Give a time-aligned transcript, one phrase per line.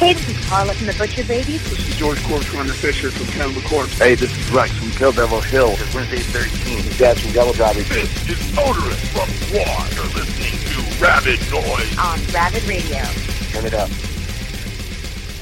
[0.00, 1.62] Hey, this is Carla from the Butcher Babies.
[1.68, 3.98] This is George Corpsegrinder Fisher from Cannibal Corpse.
[3.98, 5.72] Hey, this is Rex from Kill Devil Hill.
[5.72, 6.76] It's Wednesday 13.
[6.78, 7.86] This is Dez from DevilDriver.
[7.86, 9.94] This is Oderus from GWAR.
[9.94, 13.04] You're listening to Rabid Noise on Rabid Radio.
[13.52, 13.90] Turn it up.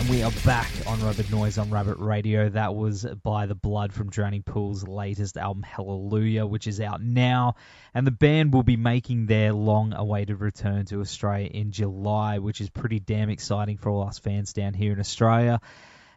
[0.08, 2.48] We are back on Rabid Noise on Rabid Radio.
[2.48, 7.56] That was by The Blood from Drowning Pool's latest album, Hallelujah, which is out now.
[7.92, 12.62] And the band will be making their long awaited return to Australia in July, which
[12.62, 15.60] is pretty damn exciting for all us fans down here in Australia.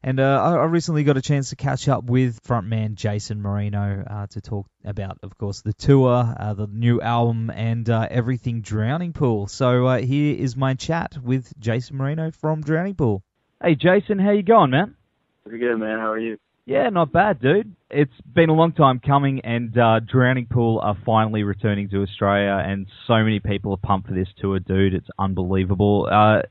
[0.02, 4.28] And uh, I recently got a chance to catch up with frontman Jasen Moreno uh,
[4.28, 9.12] to talk about, of course, the tour, uh, the new album, and uh, everything Drowning
[9.12, 9.48] Pool.
[9.48, 13.22] So uh, here is my chat with Jasen Moreno from Drowning Pool.
[13.64, 14.96] Hey, Jason, how you going, man?
[15.44, 16.00] Pretty good, man.
[16.00, 16.40] How are you?
[16.66, 17.76] Yeah, not bad, dude.
[17.92, 22.60] It's been a long time coming, and uh, Drowning Pool are finally returning to Australia,
[22.66, 24.96] and so many people are pumped for this tour, dude.
[24.96, 26.08] It's unbelievable.
[26.12, 26.42] Uh,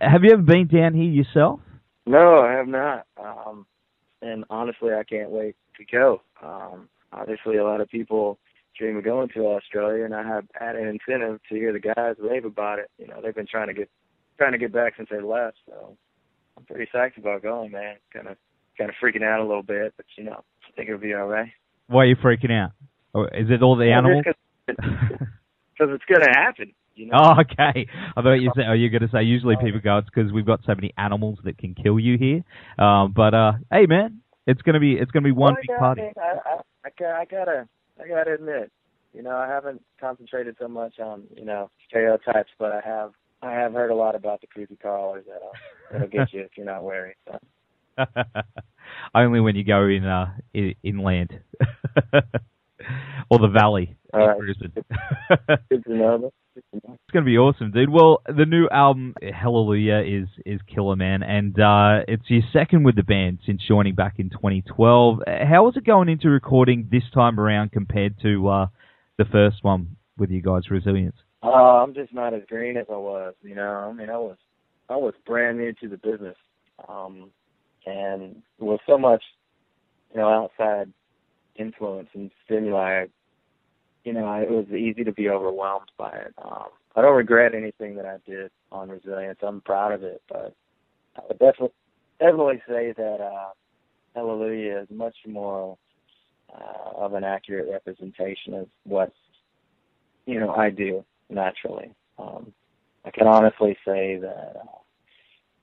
[0.00, 1.60] have you ever been down here yourself?
[2.06, 3.06] No, I have not.
[3.22, 3.64] Um,
[4.20, 6.22] and honestly, I can't wait to go.
[6.42, 8.36] Um, obviously, a lot of people
[8.76, 12.44] dream of going to Australia, and I have added incentive to hear the guys rave
[12.44, 12.90] about it.
[12.98, 13.88] You know, they've been trying to get
[14.38, 15.96] trying to get back since they left, so
[16.58, 17.96] I'm pretty psyched about going, man.
[18.12, 18.36] Kind of,
[18.76, 21.26] kind of freaking out a little bit, but you know, I think it'll be all
[21.26, 21.50] right.
[21.86, 22.72] Why are you freaking out?
[23.14, 24.24] Or is it all the Well, animals?
[24.66, 24.76] Because
[25.80, 26.72] it's gonna happen.
[26.94, 27.18] You know.
[27.22, 27.86] Oh, okay.
[28.16, 30.44] I thought you said, oh, you're going to say usually people go, it's because we've
[30.44, 32.84] got so many animals that can kill you here.
[32.84, 36.02] Um, but uh, hey, man, it's gonna be it's gonna be one Well, big party.
[36.16, 37.68] I, I, I, I gotta,
[38.02, 38.72] I gotta admit,
[39.14, 43.12] you know, I haven't concentrated so much on, you know, stereotypes, but I have,
[43.42, 45.52] I have heard a lot about the creepy crawlers that'll,
[45.90, 47.14] that'll get you if you're not wary.
[47.26, 47.38] So.
[49.14, 51.38] Only when you go in uh in, inland
[53.30, 54.38] or the valley All right.
[54.38, 56.18] Good to know.
[56.18, 56.32] that.
[56.54, 56.94] Good to know.
[56.94, 57.90] It's gonna be awesome, dude.
[57.90, 62.96] Well, the new album Hallelujah is is killer, man, and uh, it's your second with
[62.96, 65.20] the band since joining back in 2012.
[65.20, 68.66] Uh, How was it going into recording this time around compared to uh,
[69.18, 71.16] the first one with you guys, Resilience?
[71.42, 73.34] Uh, I'm just not as green as I was.
[73.42, 74.36] You know, I mean, I was,
[74.88, 76.36] I was brand new to the business,
[76.88, 77.30] um,
[77.86, 79.22] and with so much,
[80.12, 80.92] you know, outside
[81.56, 83.06] influence and stimuli,
[84.04, 86.34] you know, it was easy to be overwhelmed by it.
[86.42, 89.38] Um, I don't regret anything that I did on resilience.
[89.42, 90.54] I'm proud of it, but
[91.16, 91.74] I would definitely,
[92.18, 93.50] definitely say that uh,
[94.14, 95.76] Hallelujah is much more
[96.52, 99.12] uh, of an accurate representation of what
[100.26, 101.90] you know I do naturally.
[102.18, 102.52] Um,
[103.04, 104.56] I can honestly say that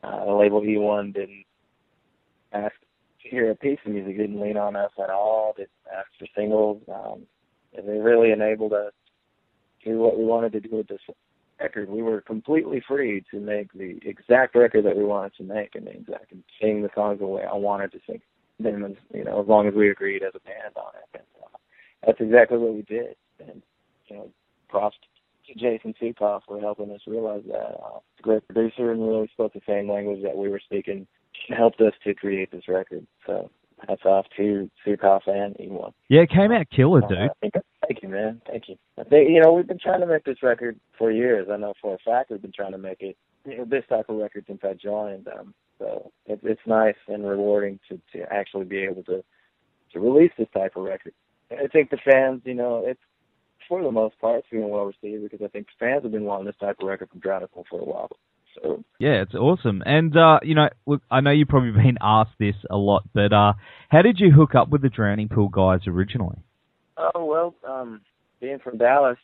[0.04, 1.46] uh, uh, the label E1 didn't
[2.54, 2.74] ask
[3.24, 6.28] to hear a piece of music, didn't lean on us at all, didn't ask for
[6.36, 6.82] singles.
[6.94, 7.24] Um,
[7.78, 8.94] and they really enabled us
[9.84, 11.02] to do what we wanted to do with this
[11.60, 11.90] record.
[11.90, 15.76] We were completely free to make the exact record that we wanted to make.
[15.76, 18.22] Mean, I could sing the songs the way I wanted to sing
[18.60, 21.20] them, you know, as long as we agreed as a band on it.
[21.20, 21.58] And, uh,
[22.06, 23.16] that's exactly what we did.
[23.40, 23.62] And,
[24.08, 24.30] you know,
[24.70, 24.98] props
[25.48, 27.80] to Jason Suecof for helping us realize that.
[27.84, 31.08] Uh, he's a great producer and really spoke the same language that we were speaking
[31.48, 33.06] and helped us to create this record.
[33.26, 33.50] So
[33.88, 35.92] hats off to Sukoff and E1.
[36.10, 37.30] Yeah, it came out killer, Uh, dude.
[37.42, 37.54] Think,
[37.88, 38.42] thank you, man.
[38.48, 38.76] Thank you.
[38.98, 41.48] I think you know we've been trying to make this record for years.
[41.52, 44.10] I know for a fact we've been trying to make it you know, this type
[44.10, 45.28] of record since I joined.
[45.28, 49.24] Um, so it, it's nice and rewarding to to actually be able to
[49.94, 51.14] to release this type of record.
[51.52, 53.00] I think the fans, you know, it's
[53.68, 56.46] for the most part it's being well received because I think fans have been wanting
[56.46, 58.10] this type of record from Drowning Pool for a while.
[58.56, 59.84] So Yeah, it's awesome.
[59.86, 63.34] And uh, you know, look, I know you've probably been asked this a lot, but
[63.34, 63.54] uh,
[63.90, 66.38] how did you hook up with the Drowning Pool guys originally?
[66.98, 68.02] Oh well, um,
[68.40, 69.18] being from Dallas,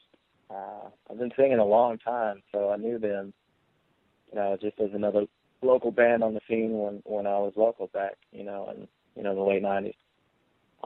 [0.50, 3.34] uh, I've been singing a long time, so I knew them,
[4.30, 5.26] you know, just as another
[5.62, 9.24] local band on the scene when when I was local back, you know, in you
[9.24, 9.94] know the late '90s.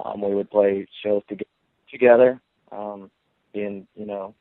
[0.03, 1.37] Um, we would play shows to,
[1.89, 2.41] together,
[2.71, 3.09] um,
[3.55, 4.33] in you know,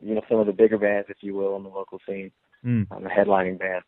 [0.00, 2.30] you know some of the bigger bands, if you will, in the local scene.
[2.64, 2.86] Mm.
[2.92, 3.82] um, the headlining band.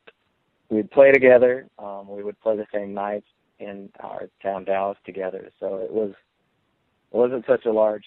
[0.68, 1.68] We'd play together.
[1.78, 3.26] Um, we would play the same nights
[3.60, 5.50] in our town, Dallas, together.
[5.60, 8.04] So it was it wasn't such a large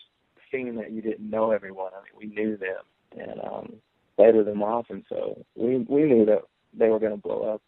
[0.52, 1.92] scene that you didn't know everyone.
[1.94, 2.84] I mean, we knew them
[3.18, 3.74] and um,
[4.18, 5.06] played with them often.
[5.08, 6.42] So we we knew that
[6.74, 7.62] they were going to blow up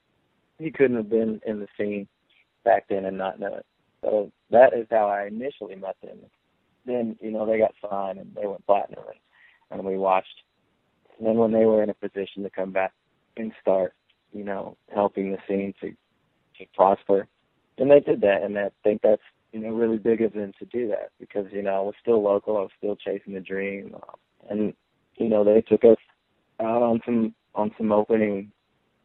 [0.60, 2.08] he couldn't have been in the scene
[2.64, 3.66] back then and not know it.
[4.02, 6.18] So that is how I initially met them.
[6.90, 10.42] Then you know they got signed and they went platinum, and, and we watched.
[11.18, 12.94] And then when they were in a position to come back
[13.38, 13.94] and start,
[14.34, 17.28] you know, helping the scene to to prosper,
[17.78, 18.42] and they did that.
[18.42, 19.22] And I think that's
[19.52, 22.24] you know really big of them to do that because you know I was still
[22.24, 23.96] local, I was still chasing the dream,
[24.50, 24.74] and
[25.16, 25.98] you know they took us
[26.60, 28.52] out on some on some opening,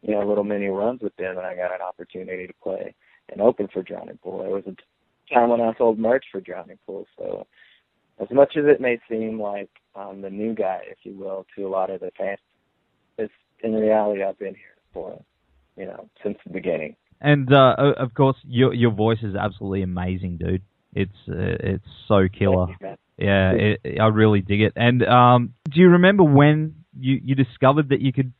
[0.01, 2.95] you know, little mini runs with them, and I got an opportunity to play
[3.29, 4.39] and open for Drowning Pool.
[4.39, 7.45] There was a time when I sold merch for Drowning Pool, so
[8.35, 11.69] much as it may seem like um, the new guy, if you will, to a
[11.69, 12.39] lot of the fans,
[13.17, 13.33] it's
[13.63, 15.19] in reality I've been here for,
[15.77, 16.95] you know, since the beginning.
[17.21, 20.61] And uh, of course, your your voice is absolutely amazing, dude.
[20.93, 22.67] It's uh, it's so killer.
[22.81, 22.95] You.
[23.17, 24.73] Yeah, it, I really dig it.
[24.75, 28.33] And um, do you remember when you you discovered that you could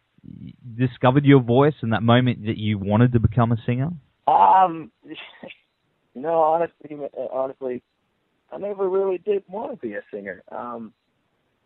[0.77, 3.91] discovered your voice and that moment that you wanted to become a singer?
[4.27, 4.91] Um,
[6.15, 6.97] no, honestly,
[7.31, 7.83] honestly,
[8.55, 10.41] I never really did want to be a singer.
[10.49, 10.93] Um,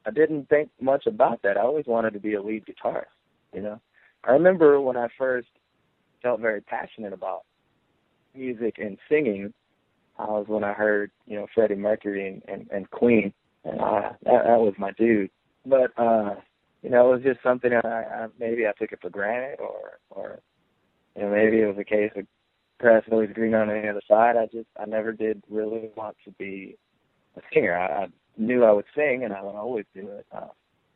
[0.07, 1.56] I didn't think much about that.
[1.56, 3.06] I always wanted to be a lead guitarist.
[3.53, 3.81] You know,
[4.24, 5.50] I remember when I first
[6.24, 7.44] felt very passionate about
[8.33, 9.53] music and singing.
[10.18, 13.33] I was when I heard, you know, Freddie Mercury and, and, and Queen,
[13.63, 15.30] and I, that, that was my dude.
[15.65, 16.35] But uh,
[16.81, 20.00] you know, it was just something I, I maybe I took it for granted, or
[20.09, 20.39] or
[21.15, 22.25] you know, maybe it was a case of
[22.84, 24.36] is always green on the other side.
[24.38, 26.78] I just I never did really want to be
[27.38, 27.76] a singer.
[27.78, 30.26] I, I knew I would sing, and I would always do it.
[30.36, 30.48] Uh,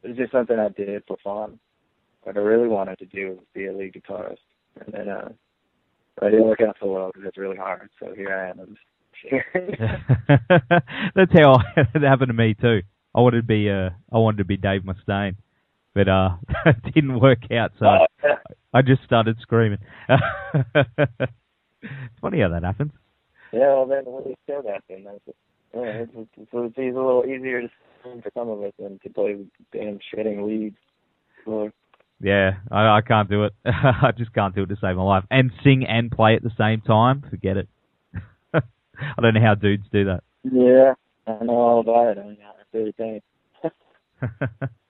[0.04, 1.60] it was just something I did for fun.
[2.24, 4.38] What I really wanted to do was be a lead guitarist,
[4.86, 5.30] and then uh,
[6.20, 7.90] but it didn't work out so well because it's really hard.
[8.00, 8.60] So here I am.
[8.60, 8.86] I'm just
[11.16, 12.82] That's how it happened to me too.
[13.16, 15.36] I wanted to be uh, I wanted to be Dave Mustaine,
[15.94, 16.32] but uh,
[16.66, 17.72] it didn't work out.
[17.80, 18.36] So Oh, yeah.
[18.74, 19.80] I just started screaming.
[22.06, 22.92] It's funny how that happens.
[23.52, 25.36] Yeah, well then when you say that, then that's it.
[25.76, 27.70] Yeah, it's, it's, it's, it's a little easier to
[28.04, 29.38] sing for some of us than to play
[29.72, 30.78] damn shredding leads.
[31.46, 31.72] So,
[32.22, 33.54] Yeah, I, I can't do it.
[33.66, 35.24] I just can't do it to save my life.
[35.32, 37.70] And sing and play at the same time, forget it.
[38.54, 40.24] I don't know how dudes do that.
[40.44, 40.94] yeah,
[41.26, 42.22] I know all about it.
[42.22, 42.38] I mean,
[42.94, 43.24] think.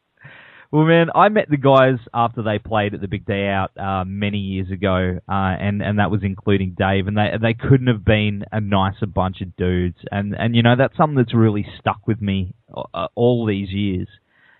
[0.73, 4.05] well, man, I met the guys after they played at the Big Day Out uh,
[4.07, 8.03] many years ago, uh, and and that was including Dave, and they they couldn't have
[8.03, 12.07] been a nicer bunch of dudes, and and you know that's something that's really stuck
[12.07, 14.07] with me uh, all these years.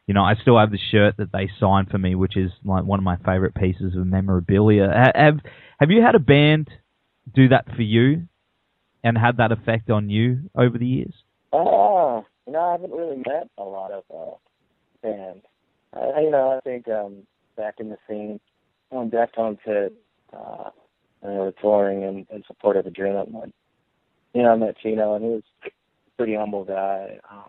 [0.06, 2.84] You know, I still have the shirt that they signed for me, which is like
[2.84, 5.12] one of my favorite pieces of memorabilia.
[5.16, 5.40] Have
[5.80, 6.70] have you had a band
[7.34, 8.28] do that for you,
[9.04, 11.14] and had that effect on you over the years?
[11.52, 14.36] Oh, you know, I haven't really met a lot of uh,
[15.02, 15.44] bands.
[15.96, 17.24] I, you know, I think um,
[17.56, 18.40] back in the scene
[18.90, 19.94] when Deftones hit,
[20.34, 20.70] uh,
[21.22, 23.44] and were touring in, in support of Adrenaline.
[23.44, 23.54] And,
[24.34, 25.70] you know, I met Chino, and he was a
[26.18, 27.20] pretty humble guy.
[27.32, 27.46] Um,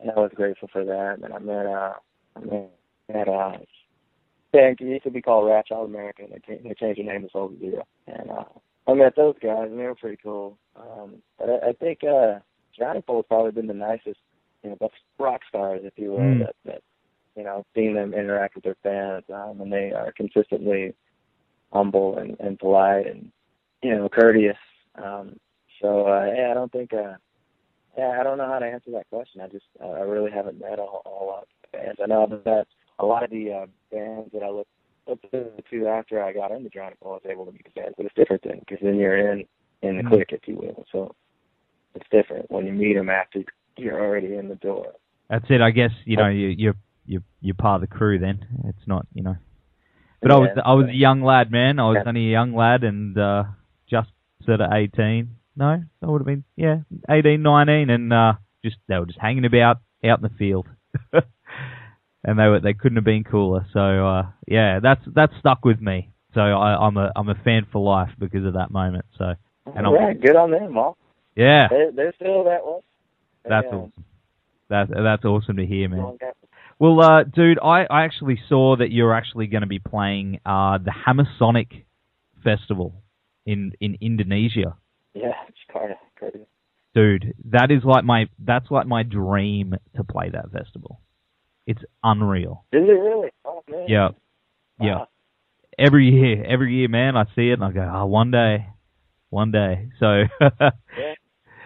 [0.00, 1.18] and I was grateful for that.
[1.22, 1.94] And I met, uh,
[2.36, 3.58] I met, uh,
[4.52, 6.28] band it used to be called Ratch All American.
[6.30, 7.86] They, changed- they changed the name to Soldier Zero.
[8.06, 8.44] And uh,
[8.86, 10.56] I met those guys, and they were pretty cool.
[10.76, 12.38] Um, but I, I think uh,
[12.78, 14.20] Drowning Pool's probably been the nicest,
[14.62, 16.38] you know, rock stars, if you will, Mm.
[16.40, 16.82] that, that
[17.36, 20.94] you know, seeing them interact with their fans, um, and they are consistently
[21.72, 23.30] humble and, and polite and
[23.82, 24.56] you know courteous.
[24.94, 25.36] Um,
[25.80, 26.92] so uh, yeah, I don't think.
[26.92, 27.14] Uh,
[27.96, 29.40] yeah, I don't know how to answer that question.
[29.40, 32.00] I just uh, I really haven't met a, a whole lot of bands.
[32.02, 32.66] I know that
[32.98, 34.70] a lot of the uh, bands that I looked
[35.06, 38.06] looked to after I got into Pool, I was able to meet the bands, but
[38.06, 39.44] it's different then because then you're in
[39.82, 40.08] in the Mhm.
[40.08, 40.84] clique, if you will.
[40.90, 41.14] So
[41.94, 43.44] it's different when you meet them after
[43.76, 44.94] you're already in the door.
[45.28, 45.60] That's it.
[45.60, 48.18] I guess you know you you're you're you're part of the crew.
[48.18, 49.36] Then it's not you know.
[50.22, 50.62] But I was Yeah.
[50.64, 51.78] I was a young lad, man.
[51.78, 52.08] I was Yeah.
[52.08, 53.44] only a young lad and uh
[53.90, 54.08] just
[54.44, 55.36] sort of eighteen.
[55.56, 58.34] No, I would have been yeah, eighteen, nineteen, and uh
[58.64, 60.66] just they were just hanging about out in the field.
[61.12, 63.66] and they were they couldn't have been cooler.
[63.72, 66.10] So uh yeah, that's that's stuck with me.
[66.34, 69.04] So I, I'm a I'm a fan for life because of that moment.
[69.18, 69.34] So
[69.74, 70.96] And All I'm- good on them, Mark.
[71.36, 72.78] yeah, They, they're still that way.
[73.48, 73.76] that's Yeah.
[73.78, 74.04] awesome.
[74.70, 76.18] That that's awesome to hear, man.
[76.78, 80.78] Well, uh, dude, I, I actually saw that you're actually going to be playing uh,
[80.78, 81.84] the Hammersonic
[82.42, 82.94] Festival
[83.46, 84.76] in in Indonesia.
[85.14, 86.46] Yeah, it's kind of crazy.
[86.94, 91.00] Dude, that is like my that's like my dream to play that festival.
[91.66, 92.64] It's unreal.
[92.72, 93.30] Is it really?
[93.44, 93.86] Oh man.
[93.88, 94.08] Yeah,
[94.80, 94.96] yeah.
[94.96, 95.08] Wow.
[95.78, 98.66] Every year, every year, man, I see it and I go, oh, one day,
[99.30, 99.88] one day.
[99.98, 100.24] So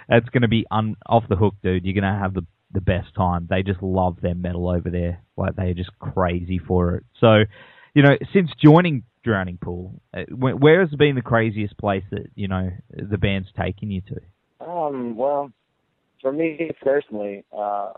[0.09, 1.85] that's going to be un- off the hook, dude.
[1.85, 3.47] You're going to have the the best time.
[3.49, 5.23] They just love their metal over there.
[5.37, 7.05] Like they're just crazy for it.
[7.21, 7.45] So,
[7.95, 10.01] you know, since joining Drowning Pool?
[10.15, 14.67] Uh, where, has been the craziest place that you know the band's taken you to?
[14.67, 15.53] Um, well,
[16.23, 17.93] for me personally, uh,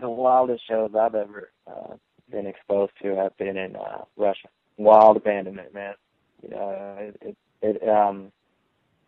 [0.00, 1.94] the wildest shows I've ever uh,
[2.30, 4.48] been exposed to have been in uh, Russia.
[4.76, 5.94] Wild abandonment, man.
[6.42, 8.32] You know, it, it, it um,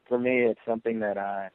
[0.09, 1.51] for me, it's something that I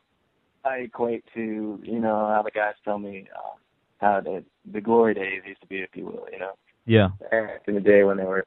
[0.66, 3.58] I equate to, you know, how the guys tell me uh,
[4.00, 6.28] how the the glory days used to be, if you will.
[6.32, 6.54] You know,
[6.86, 7.10] Yeah.
[7.32, 8.46] back in the day when they were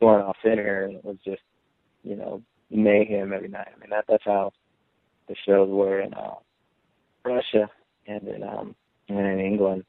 [0.00, 1.42] going off center and it was just,
[2.02, 3.68] you know, mayhem every night.
[3.74, 4.52] I mean, that that's how
[5.28, 6.34] the shows were in uh,
[7.24, 7.70] Russia
[8.06, 8.74] and in um
[9.08, 9.84] and in England.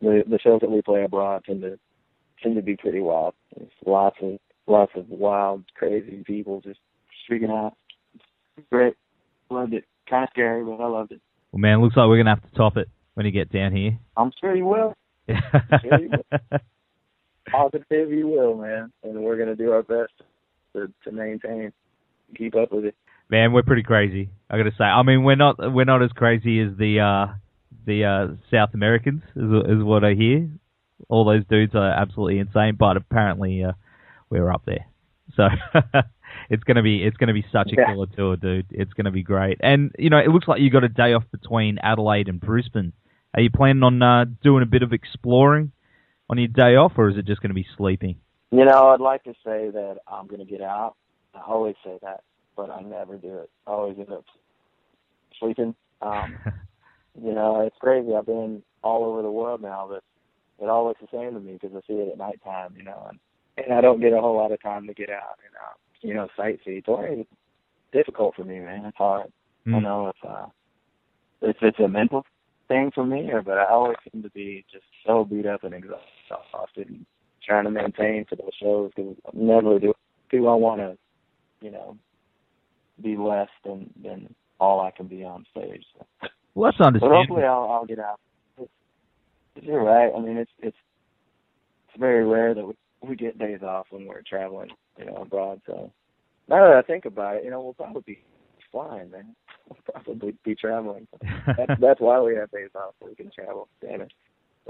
[0.00, 1.78] The the shows that we play abroad tend to
[2.42, 3.34] tend to be pretty wild.
[3.56, 6.80] There's lots of lots of wild, crazy people just
[7.30, 7.74] freaking out.
[8.14, 8.94] It's great.
[9.50, 9.84] Loved it.
[10.08, 11.20] Kind of scary, but I loved it.
[11.52, 13.98] Well, man, looks like we're gonna have to top it when you get down here.
[14.16, 14.94] I'm sure you will.
[15.82, 16.10] Sure you
[17.50, 18.92] Positive you will, man.
[19.02, 20.12] And we're gonna do our best
[20.74, 21.72] to to maintain,
[22.36, 22.94] keep up with it.
[23.28, 24.30] man, we're pretty crazy.
[24.50, 24.84] I gotta say.
[24.84, 27.34] I mean, we're not we're not as crazy as the uh,
[27.86, 30.48] the uh, South Americans, is, is what I hear.
[31.08, 33.72] All those dudes are absolutely insane, but apparently uh,
[34.28, 34.86] we're up there.
[35.36, 35.48] So
[36.50, 37.86] it's gonna be it's gonna be such a Yeah.
[37.86, 38.66] killer tour, dude.
[38.70, 39.58] It's gonna be great.
[39.62, 42.92] And you know, it looks like you got a day off between Adelaide and Brisbane.
[43.34, 45.72] Are you planning on uh, doing a bit of exploring
[46.30, 48.16] on your day off, or is it just gonna be sleeping?
[48.50, 50.94] You know, I'd like to say that I'm gonna get out.
[51.34, 52.20] I always say that,
[52.56, 53.50] but I never do it.
[53.66, 54.24] I always end up
[55.38, 55.74] sleeping.
[56.00, 56.38] Um,
[57.22, 58.14] you know, it's crazy.
[58.14, 60.02] I've been all over the world now, but
[60.64, 62.74] it all looks the same to me because I see it at nighttime.
[62.76, 63.18] You know, and
[63.58, 66.14] and I don't get a whole lot of time to get out and uh, you
[66.14, 66.84] know sightsee.
[66.84, 67.26] Touring is
[67.92, 68.84] difficult for me, man.
[68.86, 69.32] It's hard.
[69.66, 69.84] I don't Mm.
[69.84, 70.46] know if uh,
[71.42, 72.24] if it's a mental
[72.68, 75.74] thing for me, or but I always seem to be just so beat up and
[75.74, 77.06] exhausted and
[77.44, 79.92] trying to maintain for those shows because never do
[80.30, 80.96] do I want to,
[81.60, 81.96] you know,
[83.02, 85.84] be less than than all I can be on stage.
[85.96, 86.28] So.
[86.54, 87.18] Well, that's But understandable.
[87.18, 88.18] hopefully I'll I'll get out.
[88.58, 88.70] It's,
[89.62, 90.12] you're right.
[90.16, 90.76] I mean, it's it's
[91.88, 92.74] it's very rare that we
[93.08, 95.60] we get days off when we're traveling, you know, abroad.
[95.66, 95.92] So
[96.48, 98.18] now that I think about it, you know, we'll probably be
[98.70, 99.34] flying, man.
[99.68, 101.08] We'll probably be traveling.
[101.46, 103.68] That's that's why we have days off so we can travel.
[103.80, 104.12] Damn it.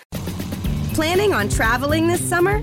[0.94, 2.62] Planning on traveling this summer?